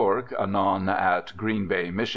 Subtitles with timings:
[0.39, 2.09] anon at Green Bay, Mich.